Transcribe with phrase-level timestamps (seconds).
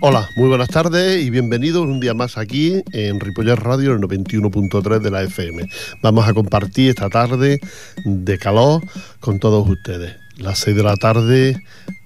[0.00, 5.00] Hola, muy buenas tardes y bienvenidos un día más aquí en Ripollet Radio, el 91.3
[5.00, 5.68] de la FM.
[6.02, 7.58] Vamos a compartir esta tarde
[8.04, 8.80] de calor
[9.18, 10.14] con todos ustedes.
[10.36, 11.60] Las 6 de la tarde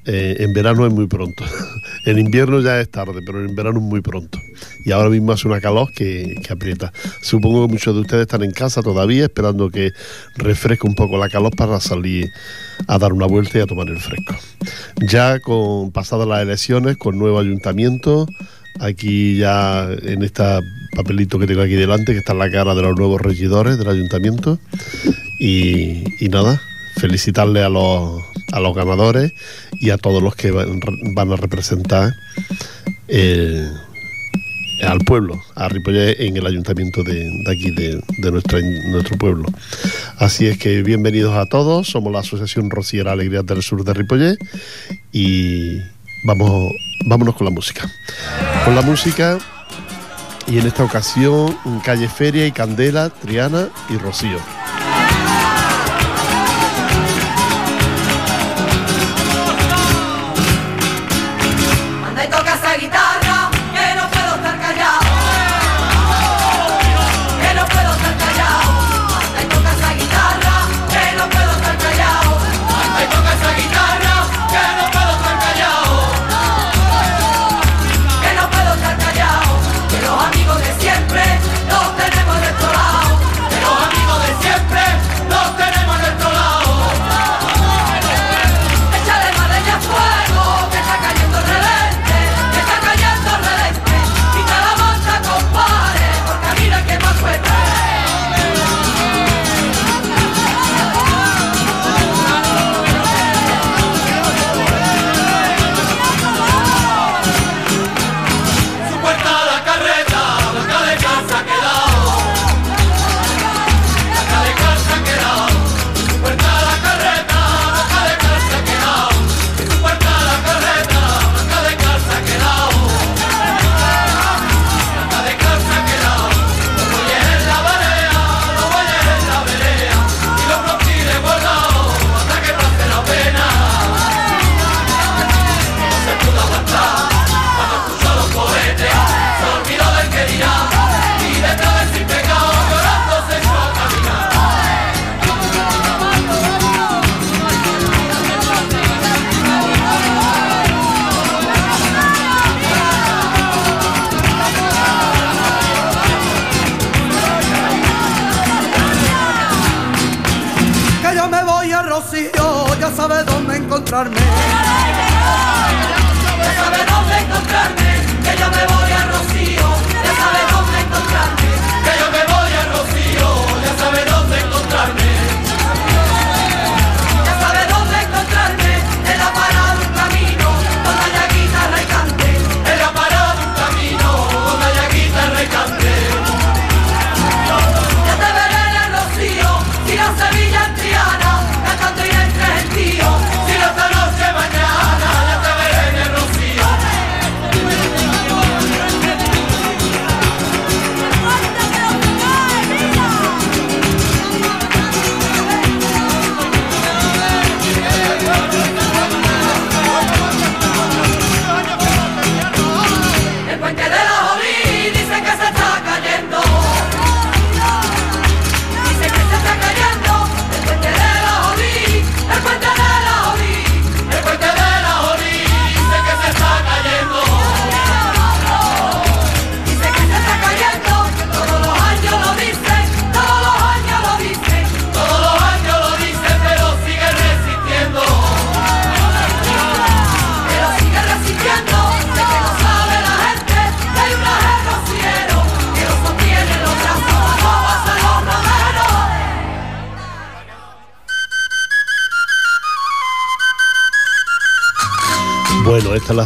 [0.07, 1.45] eh, en verano es muy pronto.
[2.05, 4.41] en invierno ya es tarde, pero en verano es muy pronto.
[4.85, 6.93] Y ahora mismo hace una calor que, que, aprieta.
[7.21, 9.93] Supongo que muchos de ustedes están en casa todavía esperando que
[10.37, 12.31] refresque un poco la calor para salir
[12.87, 14.35] a dar una vuelta y a tomar el fresco.
[15.09, 18.27] Ya con pasadas las elecciones, con nuevo ayuntamiento,
[18.81, 20.43] aquí ya en este
[20.97, 23.89] papelito que tengo aquí delante, que está en la cara de los nuevos regidores del
[23.89, 24.59] ayuntamiento.
[25.39, 26.61] Y, y nada,
[27.03, 29.33] felicitarle a los, a los ganadores
[29.81, 32.15] y a todos los que van, a representar
[33.09, 33.69] eh,
[34.85, 39.47] al pueblo, a Ripollet en el ayuntamiento de, aquí, de, nuestro pueblo.
[40.19, 44.39] Así es que bienvenidos a todos, somos la Asociación Rociera Alegría del Sur de Ripollet
[45.11, 45.79] y
[46.25, 46.71] vamos,
[47.07, 47.91] vámonos con la música.
[48.65, 49.39] Con la música
[50.47, 54.62] y en esta ocasión Calle Feria y Candela, Triana y Rocío.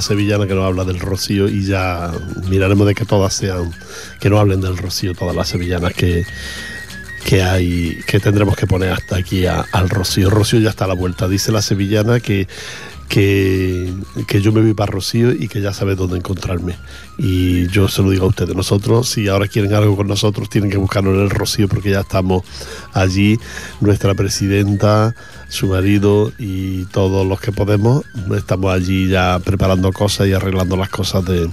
[0.06, 2.12] Sevillana que nos habla del rocío y ya
[2.48, 3.72] miraremos de que todas sean,
[4.20, 6.24] que no hablen del rocío, todas las sevillanas que,
[7.24, 10.30] que hay, que tendremos que poner hasta aquí al rocío.
[10.30, 11.28] Rocío ya está a la vuelta.
[11.28, 12.46] Dice la sevillana que
[13.08, 13.92] que,
[14.26, 16.76] que, yo me voy para Rocío y que ya sabes dónde encontrarme.
[17.18, 20.70] Y yo se lo digo a ustedes, nosotros, si ahora quieren algo con nosotros, tienen
[20.70, 22.44] que buscarlo en el Rocío porque ya estamos
[22.92, 23.38] allí,
[23.80, 25.14] nuestra presidenta,
[25.48, 28.04] su marido y todos los que podemos,
[28.36, 31.48] estamos allí ya preparando cosas y arreglando las cosas de,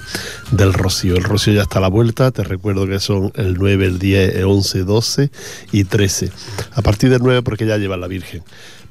[0.51, 1.15] del Rocío.
[1.15, 4.35] El Rocío ya está a la vuelta, te recuerdo que son el 9, el 10,
[4.35, 5.31] el 11, 12
[5.71, 6.31] y 13.
[6.73, 8.43] A partir del 9 porque ya lleva la Virgen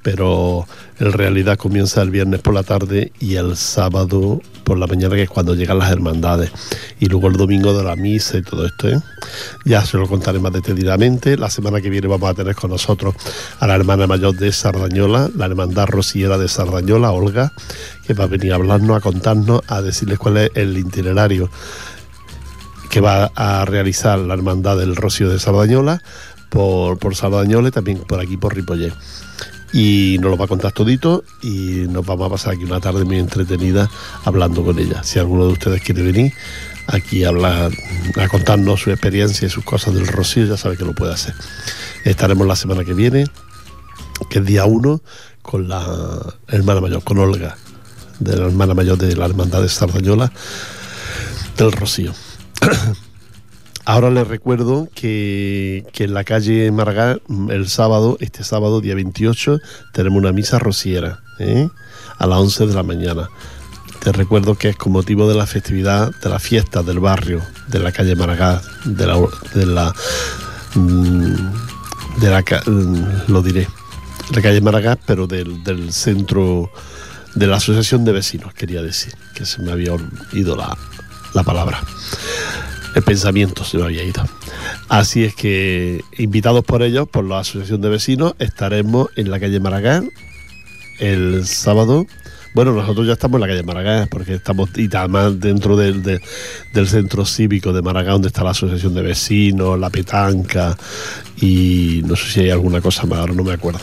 [0.03, 0.67] pero
[0.99, 5.23] en realidad comienza el viernes por la tarde y el sábado por la mañana, que
[5.23, 6.51] es cuando llegan las hermandades,
[6.99, 8.89] y luego el domingo de la misa y todo esto.
[8.89, 9.01] ¿eh?
[9.65, 11.37] Ya se lo contaré más detenidamente.
[11.37, 13.15] La semana que viene vamos a tener con nosotros
[13.61, 17.53] a la hermana mayor de Sardañola, la hermandad rociera de Sardañola, Olga,
[18.07, 21.51] que va a venir a hablarnos, a contarnos, a decirles cuál es el itinerario
[22.91, 26.03] que va a realizar la hermandad del Rocío de Sardañola
[26.51, 28.93] por, por Sardañola y también por aquí por Ripollet
[29.73, 33.05] y nos lo va a contar todito y nos vamos a pasar aquí una tarde
[33.05, 33.91] muy entretenida
[34.25, 35.03] hablando con ella.
[35.03, 36.33] Si alguno de ustedes quiere venir
[36.87, 37.73] aquí a hablar,
[38.21, 41.35] a contarnos su experiencia y sus cosas del Rocío, ya sabe que lo puede hacer.
[42.05, 43.27] Estaremos la semana que viene,
[44.29, 45.01] que es día uno,
[45.41, 47.57] con la hermana mayor, con Olga,
[48.21, 50.33] de la hermana mayor de la Hermandad de Sardañola
[51.57, 52.13] del Rocío.
[53.85, 57.21] Ahora les recuerdo que, en la calle Maragall,
[57.51, 59.59] el sábado, este sábado, día 28,
[59.93, 61.69] tenemos una misa rociera, ¿eh?
[62.17, 63.29] a las 11 de la mañana.
[63.99, 67.81] Te recuerdo que es con motivo de la festividad de la fiesta del barrio, de
[67.81, 69.17] la calle Maragall, de la,
[69.53, 69.93] de la,
[70.75, 73.67] mm, de la mm, lo diré,
[74.33, 76.71] la calle Maragall, pero del, del centro
[77.35, 79.97] de la asociación de vecinos, quería decir, que se me había
[80.33, 80.77] ido la,
[81.35, 81.81] la palabra
[82.95, 84.25] el pensamiento se me había ido.
[84.89, 89.61] Así es que, invitados por ellos, por la Asociación de Vecinos, estaremos en la calle
[89.61, 90.11] Maragán
[90.99, 92.07] el sábado.
[92.55, 96.89] Bueno, nosotros ya estamos en la calle Maragán, porque estamos, y además dentro del, del
[96.89, 100.77] centro cívico de Maragán, donde está la Asociación de Vecinos, la Petanca,
[101.41, 103.81] y no sé si hay alguna cosa más, ahora no me acuerdo.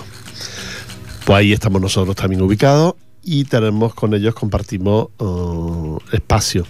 [1.26, 2.96] Pues ahí estamos nosotros también ubicados
[3.32, 6.66] y tenemos con ellos, compartimos uh, espacio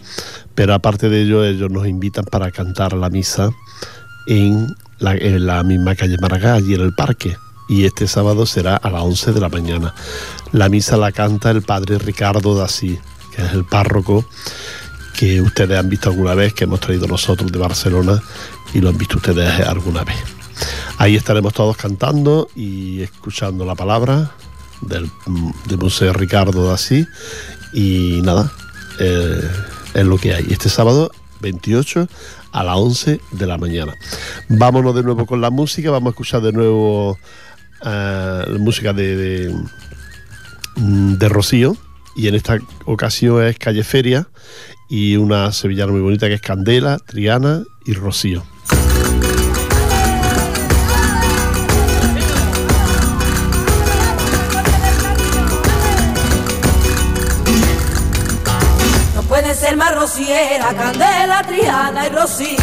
[0.59, 3.49] pero aparte de ello, ellos nos invitan para cantar la misa
[4.27, 4.67] en
[4.97, 7.37] la, misma calle Maragall y en el parque.
[7.69, 9.95] Y este sábado será a las 11 de la mañana.
[10.51, 12.99] La misa la canta el padre Ricardo Dasí,
[13.33, 14.25] que es el párroco
[15.17, 18.21] que ustedes han visto alguna vez, que hemos traído nosotros de Barcelona
[18.73, 20.17] y lo han visto ustedes alguna vez.
[20.97, 24.31] Ahí estaremos todos cantando y escuchando la palabra
[24.81, 25.09] del,
[25.65, 27.07] de Museo Ricardo Dasí.
[27.73, 28.51] Y nada,
[28.99, 29.41] eh,
[29.93, 30.47] es lo que hay.
[30.49, 31.11] Este sábado
[31.41, 32.07] 28
[32.51, 33.93] a las 11 de la mañana.
[34.47, 37.17] Vámonos de nuevo con la música, vamos a escuchar de nuevo
[37.81, 39.55] la eh, música de, de,
[40.75, 41.77] de, Rocío
[42.15, 44.27] y en esta ocasión es Calle Feria
[44.89, 48.43] y una sevillana muy bonita que es Candela, Triana y Rocío.
[60.11, 62.57] Candela, Triana y Rocío.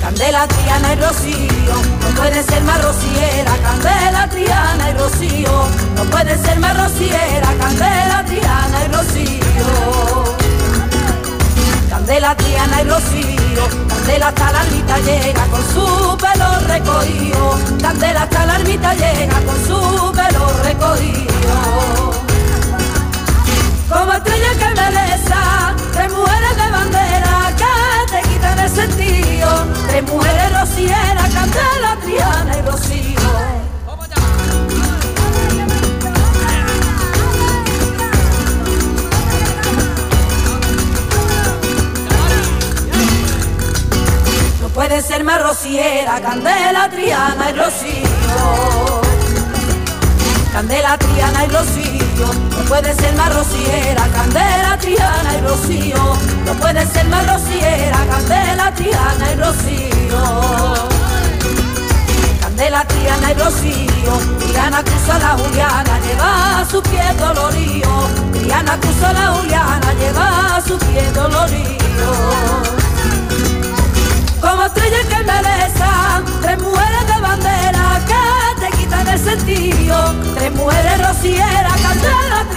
[0.00, 6.38] Candela, Triana y Rocío, no puede ser más rociera, Candela, Triana y Rocío, no puede
[6.38, 10.24] ser más rociera, Candela, Triana y Rocío.
[11.90, 18.46] Candela, Triana y Rocío, Candela hasta la ermita llega con su pelo recogido, Candela hasta
[18.46, 22.23] la ermita llega con su pelo recogido
[23.88, 29.48] como estrella que embeleza, tres mujeres de bandera que te quitan el sentido,
[29.88, 33.14] tres mujeres rocieras, candela, triana y rocío.
[44.74, 49.02] Puede ser más rociera, candela, triana y rocío.
[50.52, 55.96] Candela, triana y rocío puede ser más rociera, candela, triana y rocío,
[56.46, 60.74] no puede ser más rociera, candela, triana y rocío.
[62.40, 69.26] Candela, triana y rocío, Triana cruza la Juliana, lleva su pie dolorío, Triana cruza la
[69.34, 71.23] Juliana, lleva su pie dolorío.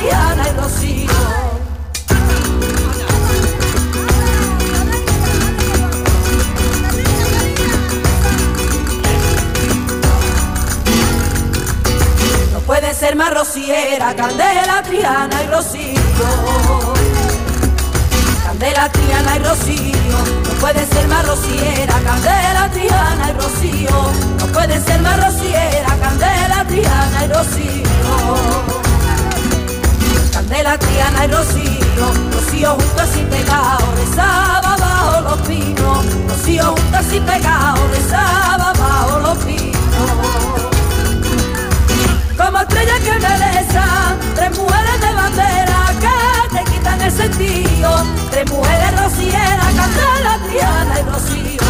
[0.08, 1.12] Triana y Rocío.
[12.54, 16.02] No puede ser más rociera, Candela, Triana y Rocío.
[18.46, 24.80] Candela, Triana y Rocío, no puede ser más rociera, Candela, Triana y Rocío, no puede
[24.82, 28.87] ser más rociera, Candela, Triana y Rocío.
[30.58, 37.24] Candela, Triana y Rocío, Rocío juntas sin pecado, rezaba bajo los pinos, Rocío juntas sin
[37.24, 39.78] pecado, rezaba bajo los pinos.
[42.36, 48.50] Como estrella que me besan, tres mujeres de bandera que te quitan el sentido, tres
[48.50, 51.67] mujeres rocieras, Candela, Triana y Rocío.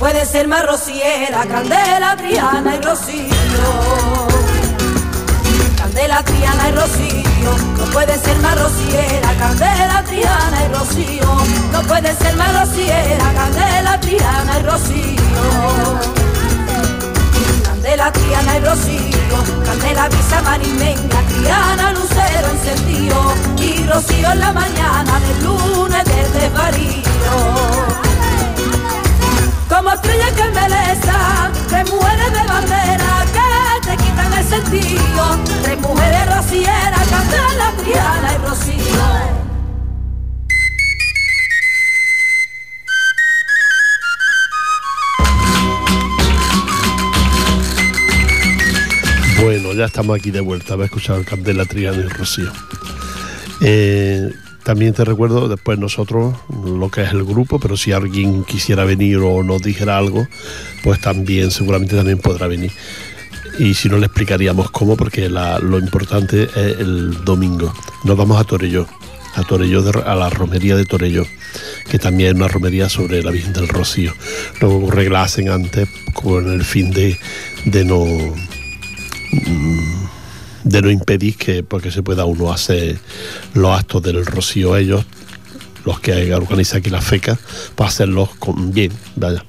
[0.00, 3.28] Puede ser más rociera, Candela, Triana y Rocío.
[5.76, 11.26] Candela, Triana y Rocío, no puede ser más rociera, Candela, Triana y Rocío.
[11.72, 15.20] No puede ser más rociera, Candela, Triana y Rocío.
[17.62, 25.20] Candela, Triana y Rocío, Candela, Visa, Marimenga, Triana, Lucero encendido y Rocío en la mañana
[25.20, 27.10] del lunes desde París
[37.82, 38.74] Triana y Rocío.
[49.42, 50.74] Bueno, ya estamos aquí de vuelta.
[50.74, 52.52] Habéis escuchado el Candela, Triana y Rocío.
[53.62, 54.30] Eh,
[54.62, 59.18] también te recuerdo después nosotros lo que es el grupo, pero si alguien quisiera venir
[59.18, 60.26] o nos dijera algo,
[60.84, 62.72] pues también seguramente también podrá venir.
[63.60, 67.74] Y si no le explicaríamos cómo, porque lo importante es el domingo.
[68.04, 68.86] Nos vamos a Torelló,
[69.34, 71.26] a Torelló, a la romería de Torelló,
[71.90, 74.14] que también es una romería sobre la Virgen del Rocío.
[74.62, 77.18] Luego hacen antes con el fin de,
[77.66, 78.06] de no
[80.64, 82.98] de no impedir que porque se pueda uno hacer
[83.52, 85.04] los actos del rocío ellos
[85.84, 87.38] los que organiza aquí la FECA
[87.74, 89.44] para hacerlos con bien vaya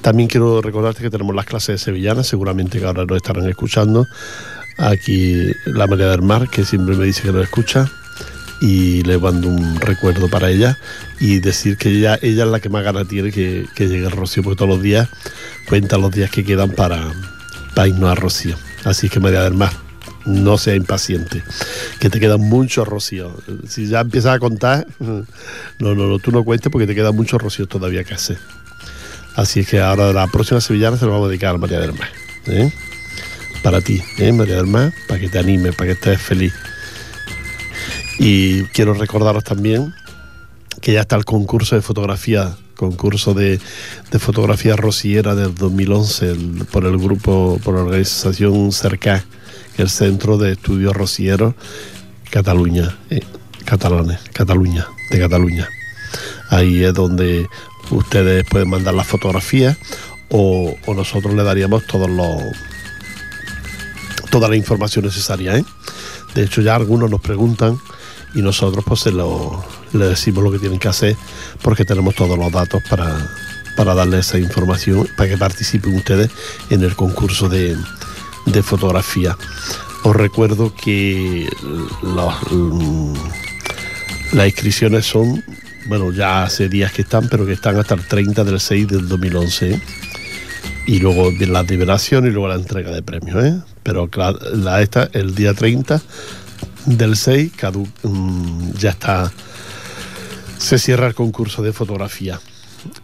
[0.00, 4.06] también quiero recordarte que tenemos las clases de sevillanas seguramente que ahora nos estarán escuchando
[4.78, 7.90] aquí la María del Mar que siempre me dice que lo escucha
[8.60, 10.78] y le mando un recuerdo para ella
[11.18, 14.10] y decir que ella, ella es la que más gana tiene que, que llegue el
[14.10, 15.08] Rocío, porque todos los días
[15.68, 17.10] cuenta los días que quedan para,
[17.74, 18.56] para irnos a Rocío.
[18.84, 19.72] Así que María del Mar,
[20.24, 21.42] no sea impaciente,
[21.98, 23.34] que te queda mucho rocío.
[23.68, 25.24] Si ya empiezas a contar, no,
[25.78, 28.38] no, no, tú no cuentes porque te queda mucho rocío todavía que hacer.
[29.36, 31.92] Así es que ahora la próxima sevillana se lo vamos a dedicar a María del
[31.92, 32.08] Mar.
[32.46, 32.72] ¿eh?
[33.62, 34.32] Para ti, ¿eh?
[34.32, 36.52] María del Mar, para que te anime, para que estés feliz.
[38.18, 39.94] Y quiero recordaros también
[40.80, 43.60] que ya está el concurso de fotografía, concurso de,
[44.10, 46.34] de fotografía rociera del 2011
[46.70, 49.24] por el grupo, por la organización CERCA
[49.80, 51.54] el Centro de Estudios Rocieros
[52.30, 53.20] Cataluña, eh,
[53.64, 55.68] catalanes, Cataluña, de Cataluña.
[56.48, 57.48] Ahí es donde
[57.90, 59.76] ustedes pueden mandar las fotografías
[60.28, 62.42] o, nosotros le daríamos todos los
[64.30, 65.56] toda la información necesaria.
[65.56, 65.64] ¿eh?
[66.34, 67.80] De hecho, ya algunos nos preguntan
[68.32, 71.16] y nosotros pues se lo, le decimos lo que tienen que hacer
[71.62, 73.28] porque tenemos todos los datos para,
[73.76, 76.30] para darles esa información, para que participen ustedes
[76.70, 77.76] en el concurso de,
[78.46, 79.36] de fotografía.
[80.02, 81.48] Os recuerdo que
[82.50, 83.14] mm,
[84.32, 85.44] las inscripciones son,
[85.86, 89.08] bueno, ya hace días que están, pero que están hasta el 30 del 6 del
[89.08, 89.80] 2011.
[90.86, 93.44] Y luego la liberación y luego la entrega de premios.
[93.44, 93.60] ¿eh?
[93.82, 94.08] Pero
[94.54, 96.00] la, esta, el día 30
[96.86, 97.52] del 6
[98.02, 99.30] mm, ya está,
[100.58, 102.40] se cierra el concurso de fotografía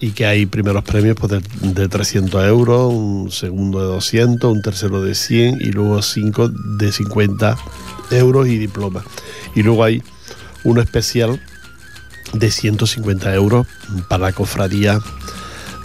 [0.01, 5.03] y que hay primeros premios pues, de, 300 euros, un segundo de 200, un tercero
[5.03, 7.57] de 100 y luego cinco de 50
[8.11, 9.05] euros y diploma.
[9.55, 10.03] Y luego hay
[10.65, 11.41] uno especial
[12.33, 13.67] de 150 euros
[14.09, 15.01] para la cofradía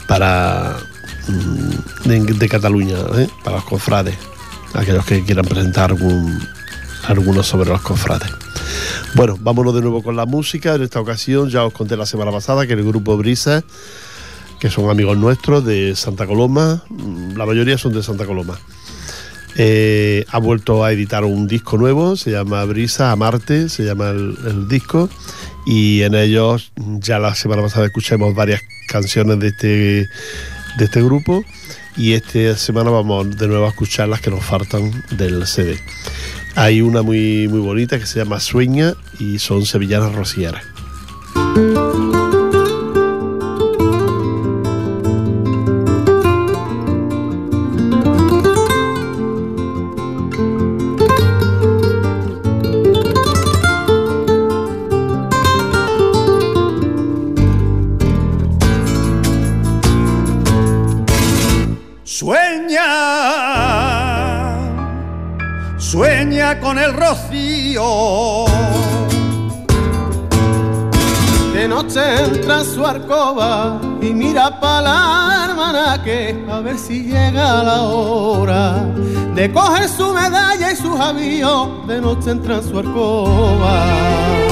[0.07, 0.77] para
[1.27, 2.07] mm,
[2.37, 3.29] de, Cataluña, ¿eh?
[3.43, 4.15] para los cofrades,
[4.73, 6.39] aquellos que quieran presentar algún,
[7.07, 8.40] algunos sobre los cofrades.
[9.15, 10.75] Bueno, vámonos de nuevo con la música.
[10.75, 13.63] En esta ocasión ya os conté la semana pasada que el grupo Brisa,
[14.59, 18.59] que son amigos nuestros de Santa Coloma, mm, la mayoría son de Santa Coloma,
[19.57, 24.09] eh, ha vuelto a editar un disco nuevo, se llama Brisa a Marte, se llama
[24.09, 25.09] el, disco,
[25.65, 30.09] y en ellos ya la semana pasada escuchamos varias canciones de este,
[30.77, 31.43] de este grupo
[31.97, 35.77] y esta semana vamos de nuevo a escuchar las que nos faltan del CD.
[36.55, 40.63] Hay una muy, muy bonita que se llama Sueña y son sevillanas rocieras.
[74.01, 78.83] Y mira para la hermana que a ver si llega la hora
[79.33, 81.83] de coger su medalla y su javío.
[81.87, 84.50] De noche entra en su arcoba.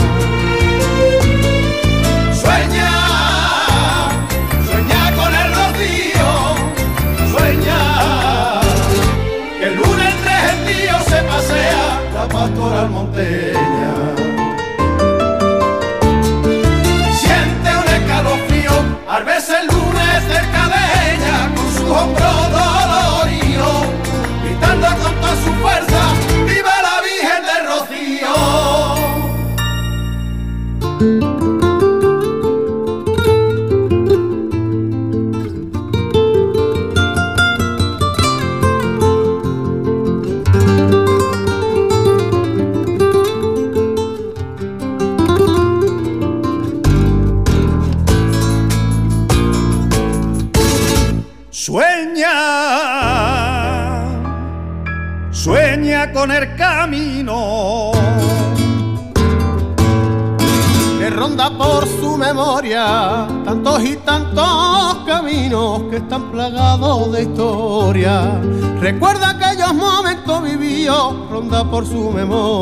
[71.90, 72.59] Su memoria.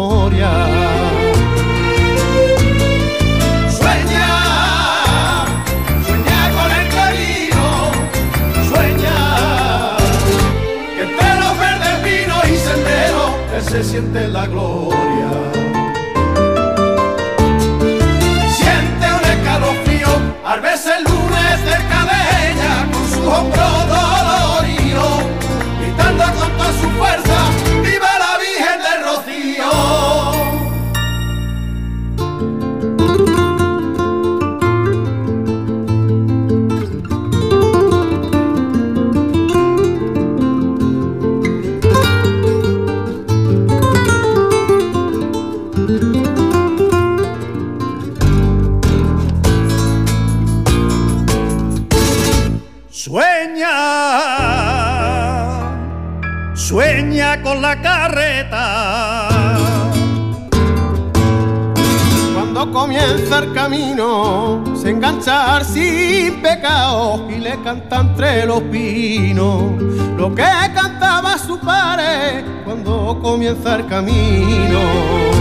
[62.78, 69.82] Comienza el camino, se enganchar sin pecado y le canta entre los pinos
[70.16, 70.44] lo que
[70.76, 75.37] cantaba su padre cuando comienza el camino.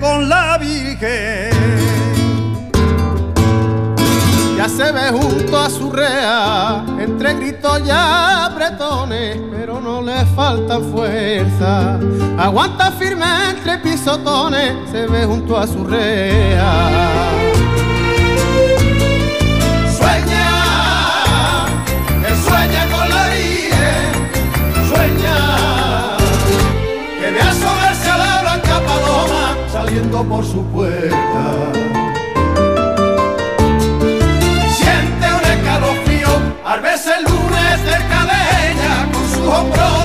[0.00, 1.50] Con la Virgen.
[4.56, 10.80] Ya se ve junto a su rea, entre gritos y apretones, pero no le falta
[10.80, 11.98] fuerza.
[12.38, 17.20] Aguanta firme entre pisotones, se ve junto a su rea.
[30.28, 31.72] Por su puerta.
[34.70, 36.28] Siente un escalofrío
[36.64, 39.99] al verse el lunes cerca de ella con su hombro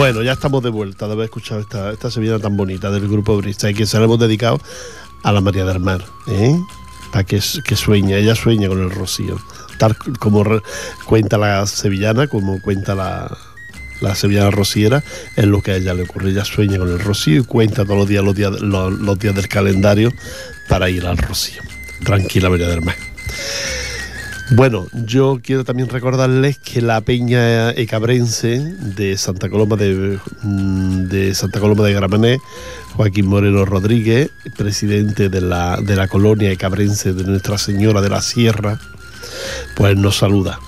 [0.00, 3.36] Bueno, ya estamos de vuelta de haber escuchado esta, esta sevillana tan bonita del grupo
[3.36, 4.58] Brista y que se la hemos dedicado
[5.22, 6.58] a la María del Mar, ¿eh?
[7.12, 9.38] para que, que sueñe, ella sueña con el rocío,
[9.76, 10.42] tal como
[11.04, 13.36] cuenta la sevillana, como cuenta la,
[14.00, 15.04] la sevillana rociera,
[15.36, 17.98] es lo que a ella le ocurre, ella sueña con el rocío y cuenta todos
[17.98, 20.14] los días los días, los, los días del calendario
[20.66, 21.60] para ir al rocío.
[22.04, 22.96] Tranquila María del Mar.
[24.52, 28.58] Bueno, yo quiero también recordarles que la peña ecabrense
[28.96, 32.40] de Santa Coloma de, mm, de Santa Coloma de Gramenet,
[32.96, 38.22] Joaquín Moreno Rodríguez, presidente de la, de la colonia ecabrense de Nuestra Señora de la
[38.22, 38.80] Sierra,
[39.76, 40.58] pues nos saluda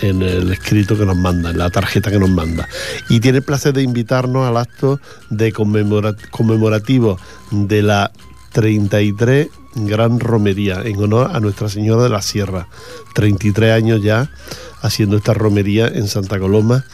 [0.00, 2.68] en el escrito que nos manda, en la tarjeta que nos manda.
[3.08, 7.18] Y tiene el placer de invitarnos al acto de conmemora- conmemorativo
[7.50, 8.12] de la
[8.54, 12.68] 33 Gran Romería en honor a Nuestra Señora de la Sierra.
[13.14, 14.30] 33 años ya
[14.80, 16.84] haciendo esta romería en Santa Coloma,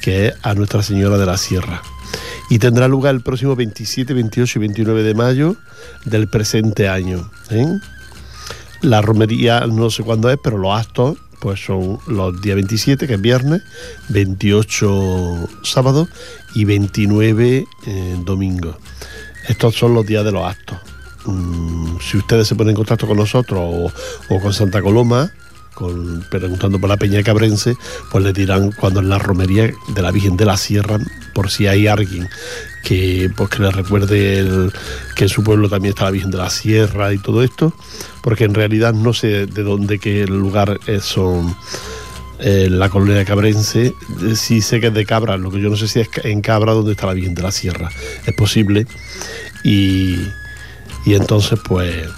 [0.00, 1.82] que es a Nuestra Señora de la Sierra.
[2.48, 5.56] Y tendrá lugar el próximo 27, 28 y 29 de mayo
[6.06, 7.30] del presente año.
[7.50, 7.66] ¿eh?
[8.80, 13.14] La romería no sé cuándo es, pero los actos pues son los días 27, que
[13.14, 13.62] es viernes,
[14.08, 16.08] 28 sábado
[16.54, 18.78] y 29 eh, domingo.
[19.48, 20.78] Estos son los días de los actos.
[21.26, 23.92] Mm, si ustedes se ponen en contacto con nosotros
[24.28, 25.30] o, con Santa Coloma,
[26.30, 27.76] preguntando por la Peña Cabrense,
[28.10, 30.98] pues les dirán cuando es la romería de la Virgen de la Sierra,
[31.34, 32.28] por si hay alguien
[32.84, 34.70] que, pues, que les recuerde
[35.16, 37.72] que en su pueblo también está la Virgen de la Sierra y todo esto,
[38.22, 41.56] porque en realidad no sé de dónde que el lugar es, son
[42.38, 45.76] eh, la colonia Cabrense, eh, sí sé que es de Cabra, lo que yo no
[45.76, 47.90] sé si es en Cabra donde está la Virgen de la Sierra,
[48.26, 48.86] es posible,
[49.64, 50.16] y,
[51.04, 52.08] y entonces pues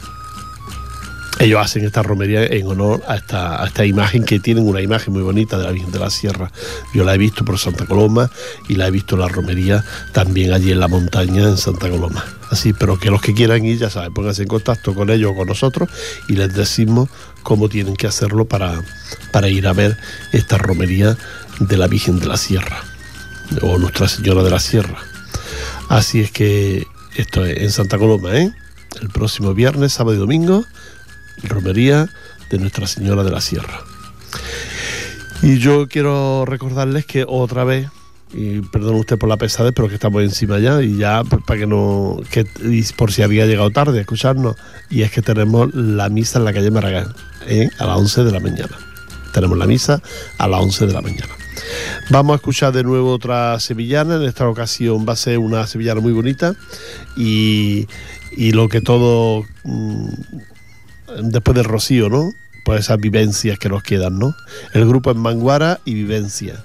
[1.40, 5.12] ellos hacen esta romería en honor a esta, a esta imagen que tienen una imagen
[5.12, 6.50] muy bonita de la Virgen de la Sierra.
[6.94, 8.30] Yo la he visto por Santa Coloma
[8.68, 12.24] y la he visto en la romería también allí en la montaña en Santa Coloma.
[12.50, 15.36] Así, pero que los que quieran ir, ya saben, pónganse en contacto con ellos o
[15.36, 15.88] con nosotros
[16.28, 17.08] y les decimos
[17.42, 18.80] cómo tienen que hacerlo para,
[19.32, 19.98] para ir a ver
[20.32, 21.16] esta romería
[21.58, 22.84] de la Virgen de la Sierra
[23.60, 24.98] o Nuestra Señora de la Sierra.
[25.88, 28.52] Así es que esto es en Santa Coloma, ¿eh?
[29.00, 30.64] El próximo viernes, sábado y domingo,
[31.42, 32.08] romería
[32.50, 33.80] de Nuestra Señora de la Sierra.
[35.42, 37.88] Y yo quiero recordarles que otra vez,
[38.32, 41.60] y perdón usted por la pesadez, pero que estamos encima ya, y ya pues, para
[41.60, 44.56] que no, que, y por si había llegado tarde a escucharnos,
[44.90, 47.14] y es que tenemos la misa en la calle Maragán,
[47.46, 47.68] ¿eh?
[47.78, 48.76] a las 11 de la mañana.
[49.32, 50.00] Tenemos la misa
[50.38, 51.34] a las 11 de la mañana.
[52.10, 54.16] Vamos a escuchar de nuevo otra sevillana.
[54.16, 56.54] En esta ocasión va a ser una sevillana muy bonita
[57.16, 57.86] y,
[58.36, 60.08] y lo que todo mm,
[61.22, 62.32] después del rocío, ¿no?
[62.64, 64.34] Pues esas vivencias que nos quedan, ¿no?
[64.72, 66.64] El grupo es Manguara y Vivencia.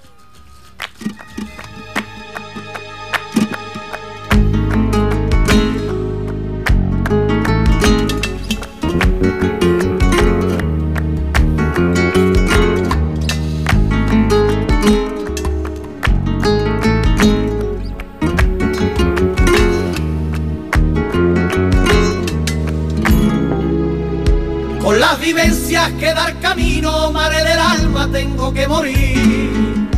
[25.09, 29.89] Las vivencias que dar camino, mare del alma, tengo que morir.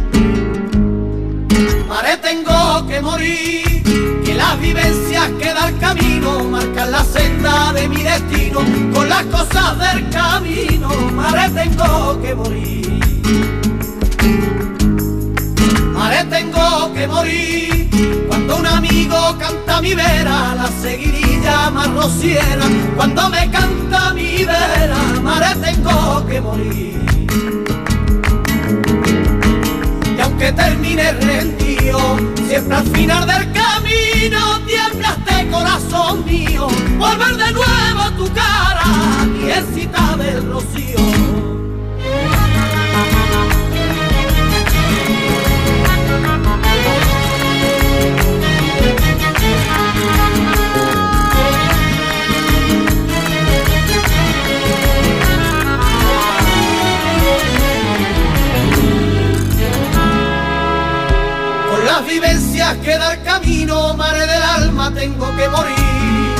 [1.89, 3.83] Mare, tengo que morir.
[4.23, 8.59] Que las vivencias que dar camino marcan la senda de mi destino.
[8.93, 12.99] Con las cosas del camino, mare, tengo que morir.
[15.93, 17.89] Mare, tengo que morir.
[18.29, 21.30] Cuando un amigo canta mi vera, la seguirilla
[21.73, 22.65] más rociera.
[22.95, 27.01] Cuando me canta mi vera, mare, tengo que morir.
[30.17, 36.67] Y aunque termine rendido, siempre al final del camino tiembla este corazón mío.
[36.97, 38.83] Volver de nuevo a tu cara,
[39.25, 40.99] niecita del rocío.
[61.91, 66.35] Las vivencias que da el camino, mare del alma, tengo que morir.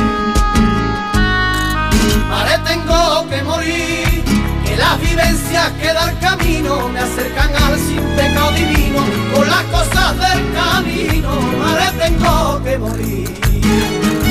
[2.29, 4.23] Mare, tengo que morir.
[4.65, 9.01] Que las vivencias que da el camino me acercan al sin pecado divino.
[9.35, 14.30] Con las cosas del camino, mare, tengo que morir.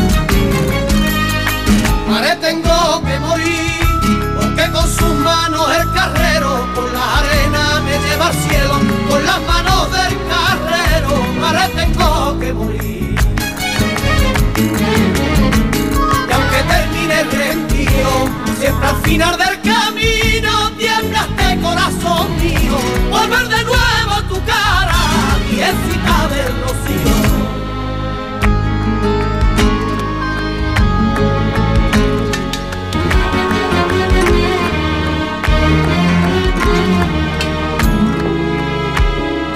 [19.02, 22.78] Final del camino tiembla este corazón mío,
[23.10, 24.96] por ver de nuevo tu cara,
[25.50, 27.40] viejita del rocío.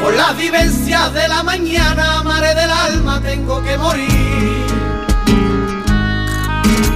[0.02, 4.64] Por las vivencias de la mañana, mare del alma, tengo que morir.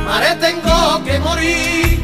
[0.05, 1.98] Mare, tengo que morir.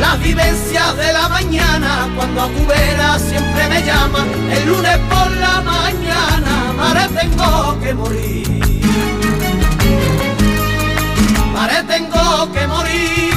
[0.00, 4.24] Las vivencias de la mañana, cuando a tu vera siempre me llama.
[4.50, 8.48] El lunes por la mañana, mare, tengo que morir.
[11.52, 13.34] Mare, tengo que morir.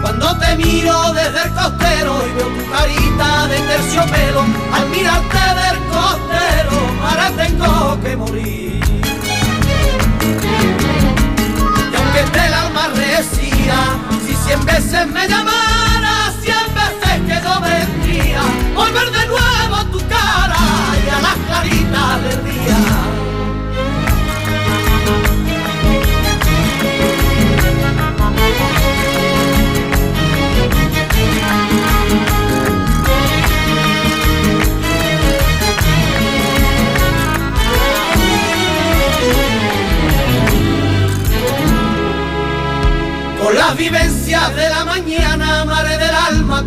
[0.00, 5.78] Cuando te miro desde el costero y veo tu carita de terciopelo, al mirarte del
[5.94, 8.80] costero, ahora tengo que morir.
[11.92, 13.78] Y aunque esté el alma resía,
[14.26, 16.03] si cien veces me llamara,
[16.44, 18.42] cien veces que no vendría,
[18.74, 20.56] volver de nuevo a tu cara
[21.04, 23.13] y a las claritas del día.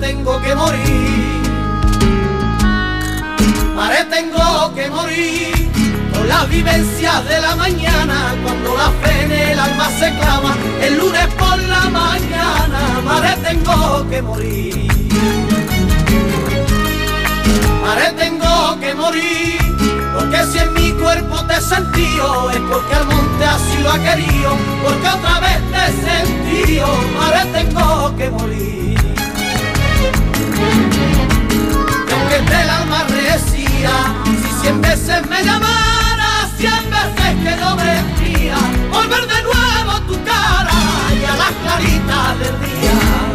[0.08, 1.42] Tengo que morir.
[3.76, 5.54] Mare, tengo que morir.
[6.14, 10.98] Por las vivencias de la mañana, cuando la fe en el alma se clama, el
[10.98, 14.88] lunes por la mañana, mare, tengo que morir.
[17.84, 19.58] Mare, tengo que morir.
[20.16, 24.00] Porque si en mi cuerpo te he sentido, es porque al monte así lo ha
[24.00, 24.52] querido,
[24.84, 28.97] porque otra vez te he sentido, madre tengo que morir.
[32.38, 33.04] El alma
[33.50, 38.58] si cien veces me llamara, cien veces que no vendría,
[38.92, 40.72] volver de nuevo a tu cara
[41.20, 43.27] y a las claritas del día.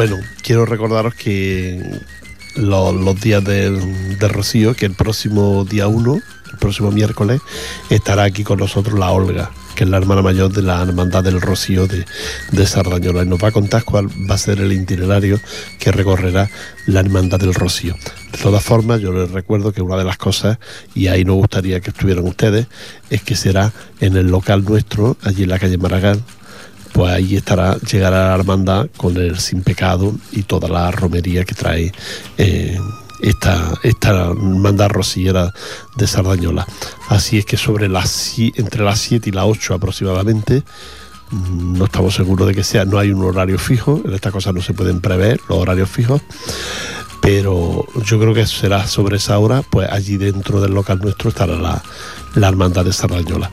[0.00, 2.00] Bueno, quiero recordaros que
[2.56, 6.14] los, días del Rocío, que el próximo día 1,
[6.52, 7.42] el próximo miércoles,
[7.90, 11.42] estará aquí con nosotros la Olga, que es la hermana mayor de la Hermandad del
[11.42, 12.06] Rocío de,
[12.50, 13.24] de Sardañola.
[13.24, 15.38] Y nos va a contar cuál va a ser el itinerario
[15.78, 16.48] que recorrerá
[16.86, 17.94] la Hermandad del Rocío.
[18.32, 20.56] De todas formas, yo les recuerdo que una de las cosas,
[20.94, 22.68] y ahí nos gustaría que estuvieran ustedes,
[23.10, 26.22] es que será en el local nuestro, allí en la calle Maragall,
[26.92, 31.54] pues ahí estará, llegará la hermandad con el sin pecado y toda la romería que
[31.54, 31.92] trae
[32.38, 32.78] eh,
[33.22, 35.52] esta, esta hermandad rosillera
[35.96, 36.66] de Sardañola.
[37.08, 40.64] Así es que sobre las entre las 7 y las 8 aproximadamente,
[41.30, 44.54] mm, no estamos seguros de que sea, no hay un horario fijo, en estas cosas
[44.54, 46.22] no se pueden prever los horarios fijos,
[47.20, 51.54] pero yo creo que será sobre esa hora, pues allí dentro del local nuestro estará
[51.56, 51.82] la,
[52.34, 53.50] la hermandad de Sardañola.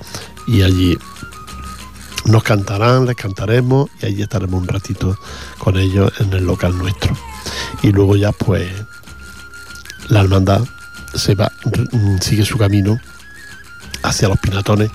[0.48, 0.98] Y allí
[2.28, 5.18] nos cantarán, les cantaremos y allí estaremos un ratito
[5.58, 7.16] con ellos en el local nuestro.
[7.82, 8.70] Y luego ya pues
[10.10, 10.62] la hermandad
[11.16, 11.52] se va,
[11.92, 13.00] mm, sigue su camino
[14.04, 14.92] hacia los pinatones,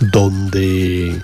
[0.00, 1.22] donde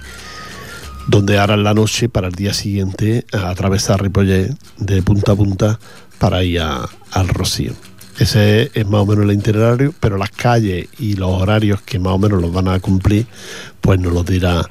[1.09, 5.79] donde harán la noche para el día siguiente atravesar Ripollet de punta a punta
[6.19, 7.75] para ir al Rocío.
[8.19, 11.99] Ese es, es más o menos el itinerario, pero las calles y los horarios que
[11.99, 13.27] más o menos los van a cumplir,
[13.81, 14.67] pues nos los dirá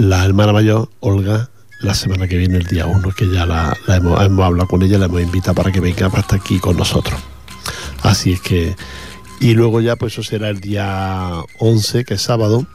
[0.00, 4.18] la hermana mayor, Olga, la semana que viene, el día 1, que ya la, hemos,
[4.18, 7.20] hablado con ella, la hemos invitado para que venga estar aquí con nosotros.
[8.02, 8.74] Así es que,
[9.40, 12.66] y luego ya pues eso será el día 11, que es sábado,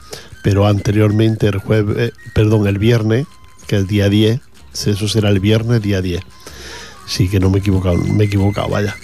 [0.43, 3.25] pero anteriormente el jueves, perdón, el viernes,
[3.67, 4.39] que es día 10,
[4.85, 6.21] eso será el viernes día 10.
[7.07, 8.95] Sí que no me he equivocado, me he equivocado, vaya.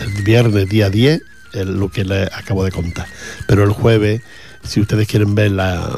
[0.00, 1.20] El viernes día 10
[1.52, 3.06] es lo que les acabo de contar.
[3.46, 4.22] Pero el jueves,
[4.66, 5.88] si ustedes quieren ver la,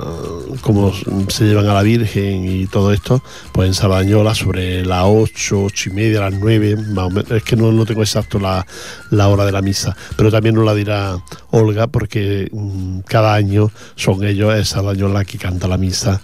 [0.61, 0.93] cómo
[1.29, 5.91] se llevan a la Virgen y todo esto, pues en Sabañola sobre las 8, 8
[5.91, 7.31] y media, las 9, más o menos.
[7.31, 8.67] Es que no, no tengo exacto la,
[9.11, 11.19] la hora de la misa, pero también nos la dirá
[11.51, 16.21] Olga porque mm, cada año son ellos, es Sabañola que canta la misa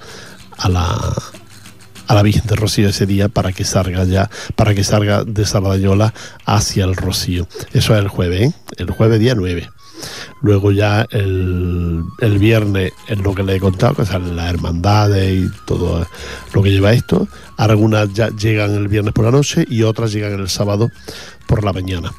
[0.56, 1.14] a la
[2.06, 5.46] a la Virgen de Rocío ese día para que salga ya, para que salga de
[5.46, 6.12] Sardañola
[6.44, 7.48] hacia el Rocío.
[7.72, 8.54] Eso es el jueves, ¿eh?
[8.76, 9.70] el jueves día 9.
[10.42, 15.44] Luego ya el, el viernes es lo que le he contado, que salen las hermandades
[15.44, 16.06] y todo
[16.52, 17.28] lo que lleva esto.
[17.56, 20.90] Algunas ya llegan el viernes por la noche y otras llegan el sábado
[21.46, 22.12] por la mañana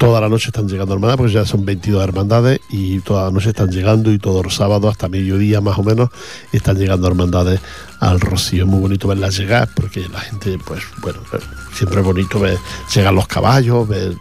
[0.00, 3.50] toda la noche están llegando hermandades, porque ya son 22 hermandades y toda la noche
[3.50, 6.08] están llegando y todos los sábados hasta mediodía más o menos
[6.52, 7.60] están llegando hermandades
[7.98, 8.64] al Rocío.
[8.64, 11.18] Es muy bonito verlas llegar porque la gente, pues bueno,
[11.74, 12.56] siempre es bonito ver
[12.94, 14.16] llegar los caballos, ver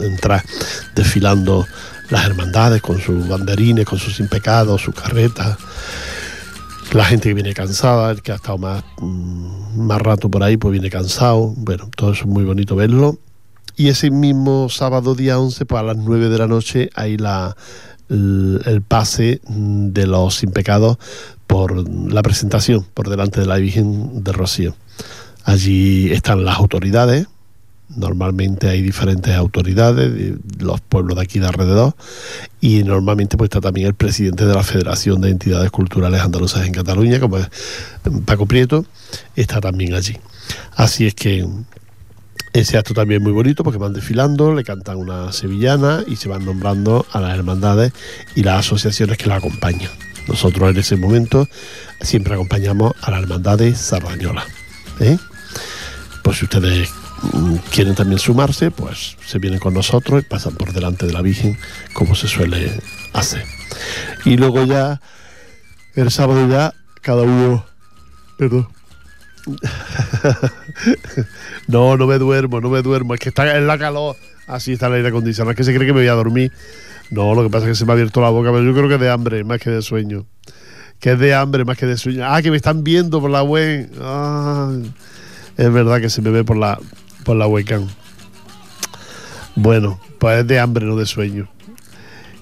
[0.00, 0.44] entrar
[0.94, 1.66] desfilando
[2.10, 5.58] las hermandades con sus banderines, con sus impecados, sus carretas.
[6.92, 10.56] La gente que viene cansada, el que ha estado más, mm, más rato por ahí,
[10.56, 11.52] pues viene cansado.
[11.56, 13.18] Bueno, todo eso es muy bonito verlo
[13.76, 17.56] y ese mismo sábado día 11, pues a las 9 de la noche, hay la,
[18.08, 20.98] el, pase de los sin pecados
[21.48, 24.76] por la presentación por delante de la Virgen de Rocío.
[25.44, 27.26] Allí están las autoridades,
[27.96, 31.94] normalmente hay diferentes autoridades de los pueblos de aquí de alrededor
[32.60, 36.72] y normalmente pues está también el presidente de la Federación de Entidades Culturales Andaluzas en
[36.72, 37.48] Cataluña como es
[38.24, 38.84] Paco Prieto
[39.36, 40.16] está también allí
[40.76, 41.46] así es que
[42.54, 46.28] ese acto también es muy bonito porque van desfilando, le cantan una sevillana y se
[46.28, 47.92] van nombrando a las hermandades
[48.36, 49.90] y las asociaciones que la acompañan.
[50.28, 51.48] Nosotros en ese momento
[52.00, 54.44] siempre acompañamos a las hermandades sardañolas.
[55.00, 55.18] ¿eh?
[56.22, 56.90] Pues si ustedes
[57.70, 61.58] quieren también sumarse, pues se vienen con nosotros y pasan por delante de la Virgen
[61.92, 62.80] como se suele
[63.12, 63.44] hacer.
[64.24, 65.00] Y luego ya,
[65.94, 67.66] el sábado ya, cada uno,
[68.38, 68.68] perdón,
[71.68, 73.14] no, no me duermo, no me duermo.
[73.14, 74.16] Es que está en la calor.
[74.46, 75.52] Así está el aire acondicionado.
[75.52, 76.52] Es que se cree que me voy a dormir.
[77.10, 78.88] No, lo que pasa es que se me ha abierto la boca, pero yo creo
[78.88, 80.26] que de hambre más que de sueño.
[81.00, 82.24] Que es de hambre más que de sueño.
[82.24, 83.90] Ah, que me están viendo por la web.
[84.00, 84.72] Ah,
[85.56, 86.78] es verdad que se me ve por la,
[87.24, 87.88] por la webcam.
[89.56, 91.48] Bueno, pues es de hambre, no de sueño.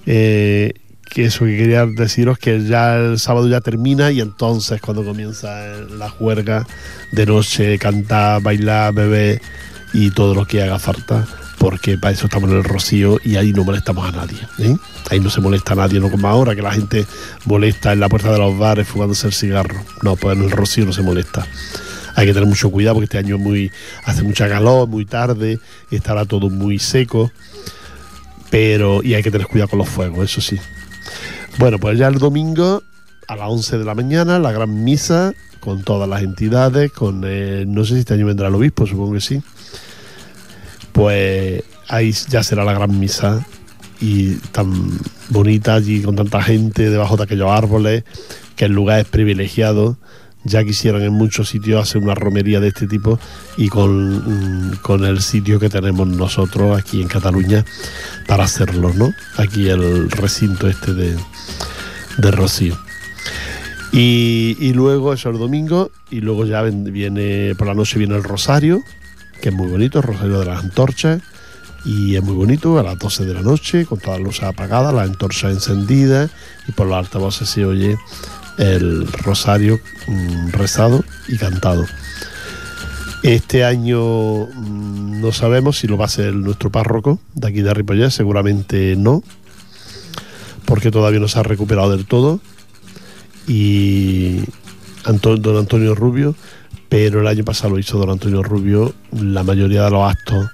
[0.06, 0.74] Eh,
[1.12, 5.66] que eso que quería deciros que ya el sábado ya termina y entonces cuando comienza
[5.96, 6.66] la juerga
[7.12, 9.42] de noche, cantar, bailar, beber
[9.92, 11.26] y todo lo que haga falta,
[11.58, 14.38] porque para eso estamos en el rocío y ahí no molestamos a nadie.
[14.58, 14.74] ¿eh?
[15.10, 17.06] Ahí no se molesta a nadie, no como ahora que la gente
[17.44, 19.84] molesta en la puerta de los bares fumándose el cigarro.
[20.02, 21.46] No, pues en el rocío no se molesta.
[22.14, 23.70] Hay que tener mucho cuidado porque este año muy,
[24.04, 25.58] hace mucha calor, muy tarde,
[25.90, 27.30] estará todo muy seco.
[28.50, 30.58] Pero, y hay que tener cuidado con los fuegos, eso sí.
[31.58, 32.82] Bueno, pues ya el domingo
[33.28, 37.64] a las 11 de la mañana, la gran misa con todas las entidades, con eh,
[37.66, 39.42] no sé si este año vendrá el obispo, supongo que sí.
[40.92, 43.46] Pues ahí ya será la gran misa
[44.00, 44.98] y tan
[45.28, 48.04] bonita allí con tanta gente debajo de aquellos árboles,
[48.56, 49.96] que el lugar es privilegiado.
[50.44, 53.18] Ya quisieran en muchos sitios hacer una romería de este tipo
[53.56, 57.64] y con, mm, con el sitio que tenemos nosotros aquí en Cataluña
[58.26, 59.14] para hacerlo, ¿no?
[59.36, 61.16] Aquí el recinto este de,
[62.18, 62.76] de Rocío.
[63.92, 68.82] Y, luego eso el domingo, y luego ya viene por la noche viene el Rosario,
[69.42, 71.20] que es muy bonito, el Rosario de las Antorchas,
[71.84, 74.94] y es muy bonito a las 12 de la noche, con todas las luces apagadas,
[74.94, 76.30] las antorchas encendidas,
[76.66, 77.98] y por los altavoces se oye
[78.58, 81.86] el Rosario mm, rezado y cantado.
[83.22, 87.72] Este año mm, no sabemos si lo va a hacer nuestro párroco de aquí de
[87.72, 89.22] Ripollet, seguramente no,
[90.64, 92.40] porque todavía no se ha recuperado del todo.
[93.46, 94.44] Y
[95.04, 96.34] don Antonio Rubio,
[96.88, 100.48] pero el año pasado lo hizo don Antonio Rubio la mayoría de los actos,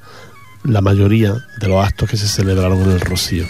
[0.65, 3.45] la mayoría de los actos que se celebraron en el Rocío.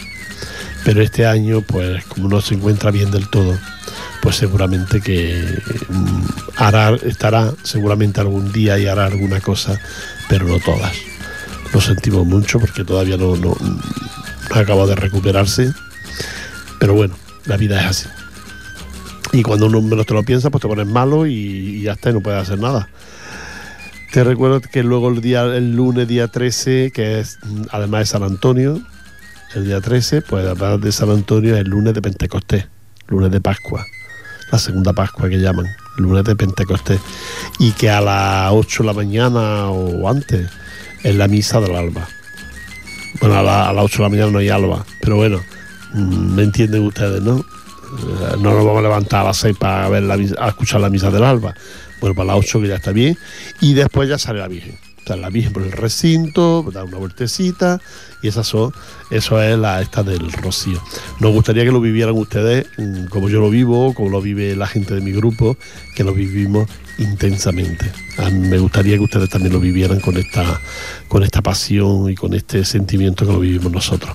[0.84, 3.56] Pero este año, pues como no se encuentra bien del todo,
[4.28, 5.42] pues seguramente que
[5.88, 6.22] mm,
[6.56, 9.80] hará, estará seguramente algún día y hará alguna cosa,
[10.28, 10.92] pero no todas.
[11.72, 13.56] Lo sentimos mucho porque todavía no, no,
[14.50, 15.72] ha acabado de recuperarse
[16.78, 17.14] pero bueno,
[17.46, 18.08] la vida es así.
[19.32, 22.12] Y cuando uno menos te lo piensa, pues te pones malo y, ya está, y
[22.12, 22.90] no puedes hacer nada.
[24.12, 27.38] Te recuerdo que luego el día, el lunes día 13, que es
[27.70, 28.78] además de San Antonio,
[29.54, 32.68] el día 13, pues además de San Antonio es el lunes de Pentecostés,
[33.06, 33.86] lunes de Pascua,
[34.50, 37.00] la segunda Pascua que llaman, lunes de Pentecostés,
[37.58, 40.48] y que a las 8 de la mañana o antes
[41.02, 42.08] es la misa del alba.
[43.20, 45.40] Bueno, a, las 8 de la mañana no hay alba, pero bueno,
[45.92, 47.38] Mm, ¿Me entienden ustedes, no?
[47.38, 50.90] Eh, no nos vamos a levantar a las 6 para ver la, a escuchar la
[50.90, 51.54] misa del alba.
[52.00, 53.16] Bueno, para las 8 que ya está bien.
[53.60, 54.78] Y después ya sale la Virgen.
[55.08, 57.80] Sale la Virgen por el recinto, da una vueltecita.
[58.22, 58.74] Y esas son,
[59.10, 60.82] eso es la esta del rocío.
[61.20, 64.66] Nos gustaría que lo vivieran ustedes mm, como yo lo vivo, como lo vive la
[64.66, 65.56] gente de mi grupo,
[65.96, 67.90] que lo vivimos intensamente.
[68.32, 70.60] me gustaría que ustedes también lo vivieran con esta,
[71.08, 74.14] con esta pasión y con este sentimiento que lo vivimos nosotros.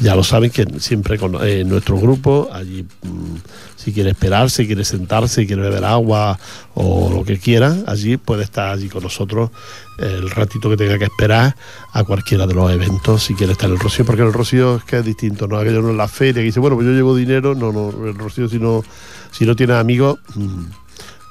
[0.00, 3.36] Ya lo saben que siempre con eh, nuestro grupo, allí mm,
[3.76, 6.38] si quiere esperarse, quiere sentarse, quiere beber agua
[6.74, 9.50] o lo que quiera, allí puede estar allí con nosotros
[9.98, 11.56] el ratito que tenga que esperar
[11.92, 14.84] a cualquiera de los eventos, si quiere estar en el Rocío, porque el Rocío es
[14.84, 17.16] que es distinto, no aquello no es la feria, que dice, bueno, pues yo llevo
[17.16, 18.84] dinero, no, no, el Rocío si no,
[19.30, 20.18] si no tienes amigos...
[20.34, 20.64] Mm,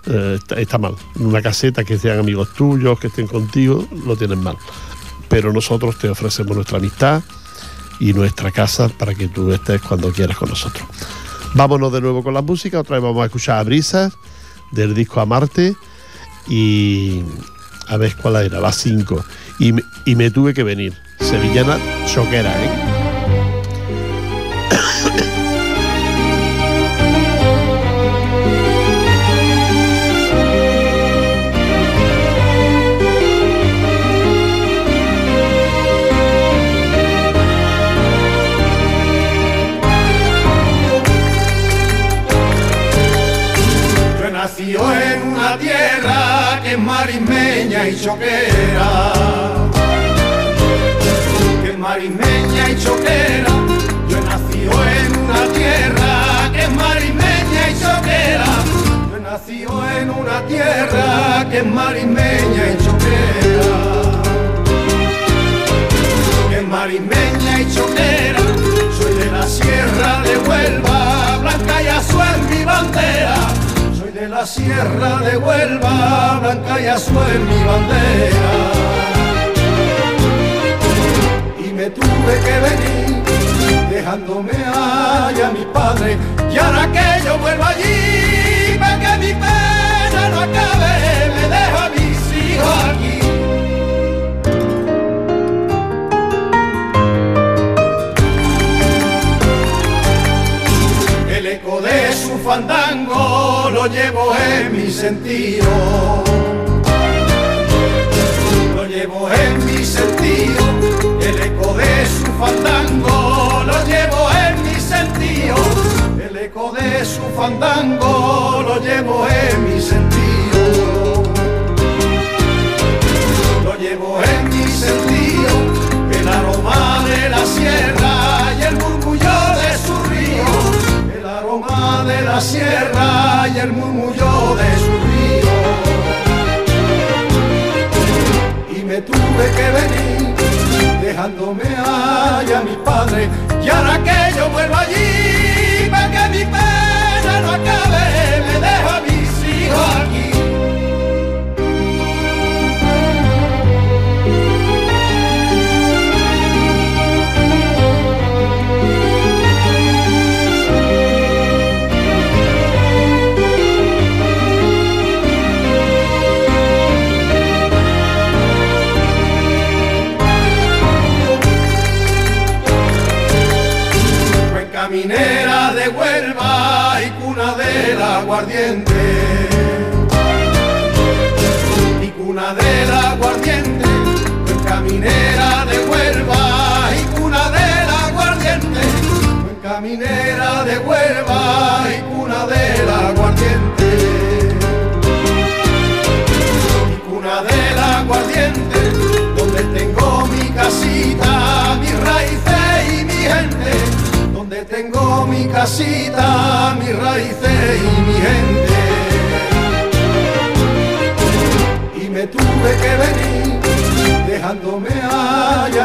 [0.09, 0.95] eh, está, está, mal.
[1.19, 4.55] Una caseta que sean amigos tuyos, que estén contigo, lo tienen mal.
[5.27, 7.21] Pero nosotros te ofrecemos nuestra amistad,
[7.99, 10.87] y nuestra casa para que tú estés cuando quieras con nosotros.
[11.53, 14.13] Vámonos de nuevo con la música, otra vez vamos a escuchar a Brisas
[14.71, 15.75] del disco Amarte
[16.47, 17.21] y
[17.87, 19.25] a ver cuál era, la 5.
[19.59, 19.73] Y,
[20.05, 20.93] y, me tuve que venir.
[21.19, 22.97] Sevillana choquera, ¿eh?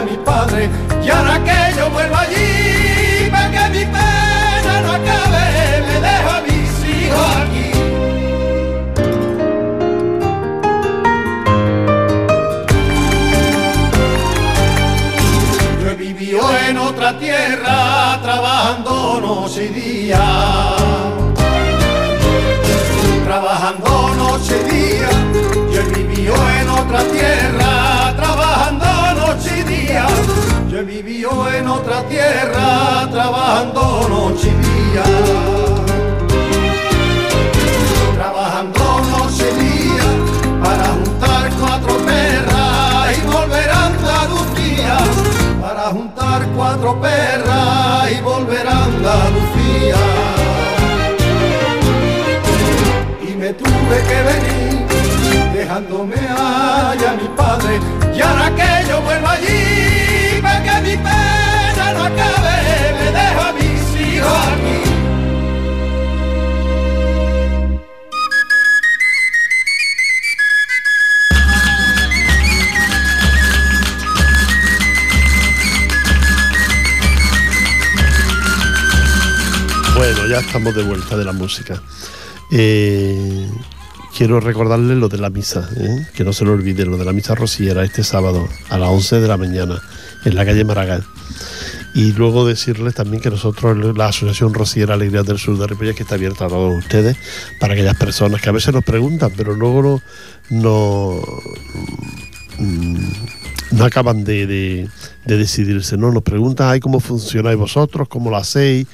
[0.04, 0.68] Mi padre.
[1.04, 5.44] Y ahora que yo vuelvo allí, para que mi pena no acabe,
[5.86, 7.70] me dejo a mis hijos aquí.
[15.82, 21.01] Yo he vivido en otra tierra trabajando noche y día.
[30.72, 35.04] Yo he vivido en otra tierra, trabajando noche y día.
[38.14, 40.08] Trabajando noche y día
[40.64, 44.96] para juntar cuatro perras y volver a Andalucía
[45.60, 49.96] para juntar cuatro perras y volver a Andalucía.
[53.28, 54.81] Y me tuve que venir
[55.72, 57.80] dejándome allá mi padre,
[58.14, 63.52] y ahora que yo vuelvo allí, para que mi pena no acabe, me dejo a
[63.54, 64.82] mis hijos aquí.
[79.96, 81.80] Bueno, ya estamos de vuelta de la música.
[82.50, 83.48] Eh,
[84.22, 86.06] quiero recordarles lo de la misa, ¿eh?
[86.14, 89.20] que no se lo olviden, lo de la misa rociera este sábado a las 11
[89.20, 89.82] de la mañana
[90.24, 91.04] en la calle Maragall.
[91.92, 96.04] Y luego decirles también que nosotros, la Asociación Rociera Alegría del Sur de Ripollet, que
[96.04, 97.16] está abierta a todos ustedes,
[97.58, 100.00] para aquellas personas que a veces nos preguntan, pero luego
[100.50, 101.20] no,
[103.72, 104.88] no, acaban de,
[105.26, 106.12] decidirse, ¿no?
[106.12, 108.06] Nos preguntan, ay, ¿cómo funcionáis vosotros?
[108.06, 108.86] ¿Cómo lo hacéis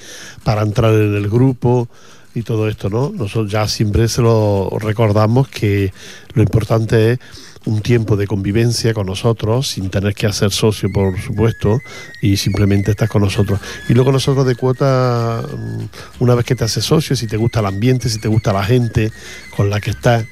[0.43, 1.91] para entrar en el grupo?
[2.39, 3.11] Y todo esto, ¿no?
[3.11, 5.93] Nosotros ya siempre se lo recordamos que
[6.35, 7.19] lo importante es
[7.67, 11.81] un tiempo de convivencia con nosotros, sin tener que hacer socio, por supuesto,
[12.23, 13.61] y simplemente estás con nosotros.
[13.89, 17.61] Y luego nosotros de cuota, mm, una vez que te haces socio, si te gusta
[17.61, 19.13] el ambiente, si te gusta la gente
[19.57, 20.25] con la que estás,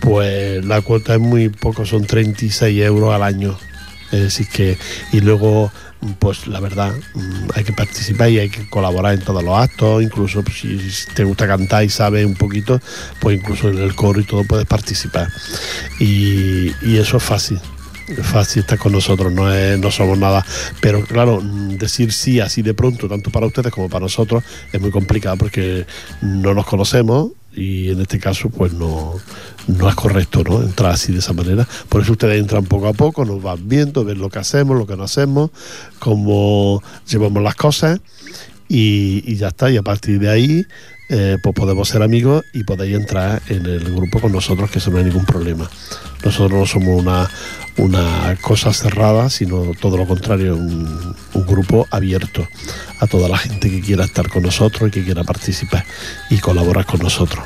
[0.00, 3.58] pues la cuota es muy poco, son 36 euros al año.
[4.10, 4.78] Es decir, que,
[5.12, 5.72] y luego
[6.18, 10.02] pues la verdad mm, hay que participar y hay que colaborar en todos los actos,
[10.02, 10.78] incluso pues, si
[11.14, 12.80] te gusta cantar y sabes un poquito,
[13.20, 15.28] pues incluso en el coro y todo puedes participar.
[16.00, 17.60] Y, eso es fácil,
[18.08, 19.48] es fácil estar con nosotros, no,
[19.78, 20.44] no somos nada.
[20.80, 24.42] Pero claro, mm, decir sí así de pronto, tanto para ustedes como para nosotros,
[24.72, 25.86] es muy complicado porque
[26.20, 29.14] no nos conocemos y en este caso pues no,
[29.66, 30.62] no es correcto ¿no?
[30.62, 31.66] entrar así de esa manera.
[31.88, 34.86] Por eso ustedes entran poco a poco, nos van viendo, ven lo que hacemos, lo
[34.86, 35.50] que no hacemos,
[35.98, 38.00] cómo llevamos las cosas
[38.68, 39.70] y, ya está.
[39.70, 40.64] Y a partir de ahí
[41.14, 44.90] eh, pues podemos ser amigos y podéis entrar en el grupo con nosotros, que eso
[44.90, 45.70] no hay ningún problema.
[46.24, 47.28] Nosotros no somos una,
[47.76, 52.48] una cosa cerrada, sino todo lo contrario, un, un, grupo abierto
[52.98, 55.84] a toda la gente que quiera estar con nosotros y que quiera participar
[56.30, 57.44] y colaborar con nosotros.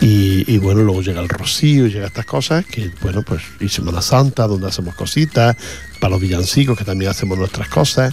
[0.00, 4.48] Y, bueno, luego llega el rocío, llega estas cosas, que bueno, pues y Semana Santa,
[4.48, 5.56] donde hacemos cositas,
[6.00, 8.12] para los villancicos, que también hacemos nuestras cosas.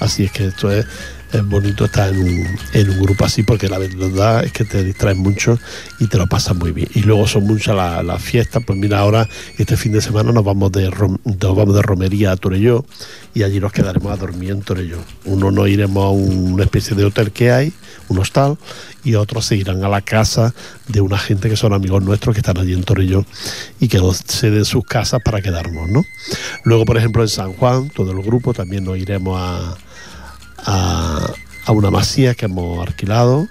[0.00, 0.84] Así es que esto es
[1.32, 4.82] es bonito estar en un, en un, grupo así porque la verdad es que te
[4.82, 5.58] distraes mucho
[5.98, 6.88] y te lo pasas muy bien.
[6.94, 10.72] Y luego son muchas las fiestas, pues mira, ahora este fin de semana nos vamos
[10.72, 12.84] de, nos vamos de romería a Torelló
[13.34, 14.98] y allí nos quedaremos a dormir en Torelló.
[15.24, 17.72] Uno nos iremos a una especie de hotel que hay,
[18.08, 18.56] un hostal,
[19.04, 20.54] y otros se irán a la casa
[20.88, 23.24] de una gente que son amigos nuestros que están allí en Torelló
[23.80, 26.04] y que nos ceden sus casas para quedarnos, ¿no?
[26.64, 29.76] Luego, por ejemplo, en San Juan, todo el grupo también nos iremos a
[30.68, 31.34] a,
[31.68, 33.48] una masía que hemos alquilado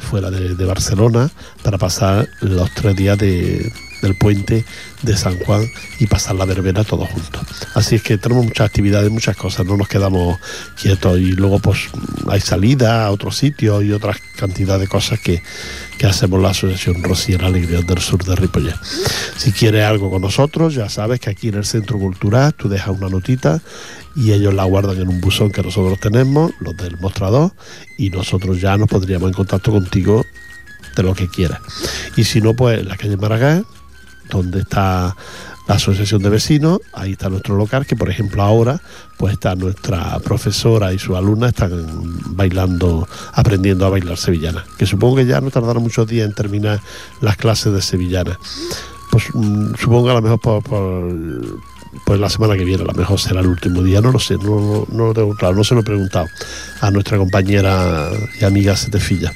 [0.00, 1.30] fuera de, Barcelona
[1.62, 3.72] para pasar los tres días del
[4.18, 4.64] puente
[5.02, 5.66] de San Juan
[5.98, 7.42] y pasar la verbena todos juntos.
[7.74, 10.38] Así es que tenemos muchas actividades, muchas cosas, no nos quedamos
[10.80, 11.88] quietos y luego pues
[12.28, 15.42] hay salida a otros sitios y otras cantidad de cosas que,
[15.98, 18.76] que hacemos la Asociación Rociera Alegría del Sur de Ripollet.
[19.36, 22.96] Si quieres algo con nosotros, ya sabes que aquí en el Centro Cultural tú dejas
[22.96, 23.60] una notita
[24.18, 27.52] y ellos la guardan en un buzón que nosotros tenemos, los del mostrador,
[27.96, 30.26] y nosotros ya nos pondríamos en contacto contigo
[30.96, 31.60] de lo que quieras.
[32.16, 33.64] Y si no, pues en la calle Maragall,
[34.28, 35.14] donde está
[35.68, 38.80] la asociación de vecinos, ahí está nuestro local, que por ejemplo ahora
[39.18, 41.70] pues está nuestra profesora y su alumna están
[42.34, 46.80] bailando, aprendiendo a bailar sevillana, que supongo que ya no tardará muchos días en terminar
[47.20, 48.36] las clases de sevillana.
[49.12, 50.62] Pues mm, supongo a lo mejor por,
[52.04, 54.36] pues la semana que viene, a lo mejor será el último día, no lo sé,
[54.36, 56.26] no, lo tengo claro, no se lo he preguntado
[56.80, 58.10] a nuestra compañera
[58.40, 59.32] y amiga Setefilla.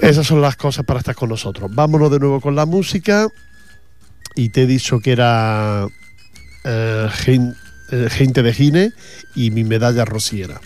[0.00, 1.70] Esas son las cosas para estar con nosotros.
[1.74, 3.28] Vámonos de nuevo con la música
[4.34, 5.86] y te he dicho que era
[6.64, 7.08] eh,
[7.90, 8.92] eh, gente de Gine
[9.34, 10.60] y mi medalla rociera.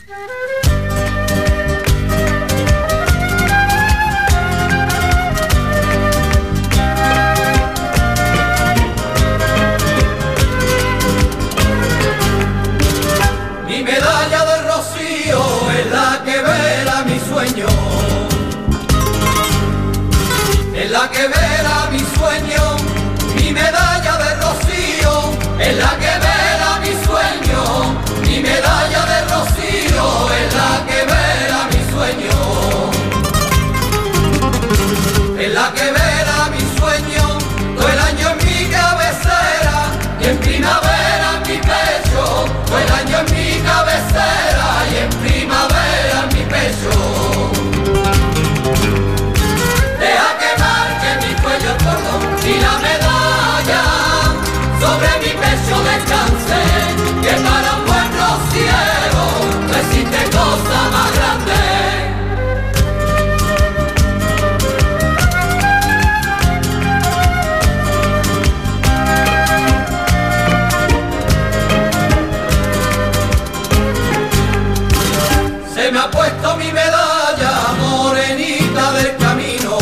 [75.88, 79.78] que me ha puesto mi medalla, morenita del camino.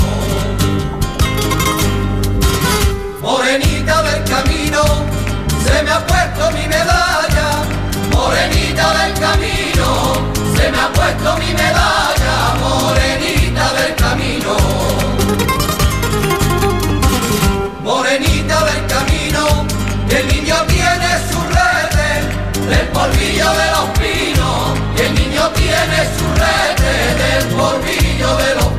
[3.21, 4.83] Morenita del camino,
[5.65, 7.49] se me ha puesto mi medalla,
[8.13, 9.87] morenita del camino,
[10.57, 14.57] se me ha puesto mi medalla, morenita del camino.
[17.83, 19.67] Morenita del camino,
[20.09, 23.76] el niño tiene sus redes, el polvillo de la
[25.87, 26.77] tiene su red
[27.17, 28.73] del polvillo de los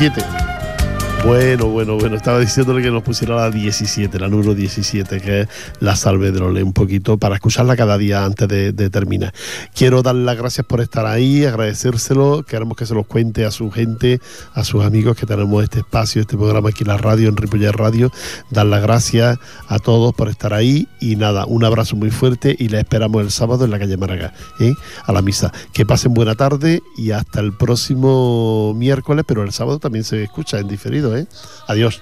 [0.00, 0.39] A 17.
[1.24, 2.16] Bueno, bueno, bueno.
[2.16, 5.48] Estaba diciéndole que nos pusiera la 17, la número 17, que es
[5.78, 9.34] la salve de Lole, un poquito para escucharla cada día antes de, de terminar.
[9.74, 12.42] Quiero darle las gracias por estar ahí, agradecérselo.
[12.42, 14.18] Queremos que se los cuente a su gente,
[14.54, 17.72] a sus amigos que tenemos este espacio, este programa aquí en la radio, en Ripollet
[17.72, 18.10] Radio.
[18.50, 22.68] Dar las gracias a todos por estar ahí y nada, un abrazo muy fuerte y
[22.68, 24.72] les esperamos el sábado en la calle Maragá, ¿eh?
[25.04, 25.52] a la misa.
[25.74, 30.58] Que pasen buena tarde y hasta el próximo miércoles, pero el sábado también se escucha
[30.58, 31.09] en diferido.
[31.16, 31.26] ¿Eh?
[31.66, 32.00] Adiós.